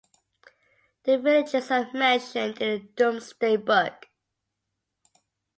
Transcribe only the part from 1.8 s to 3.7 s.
mentioned in the Domesday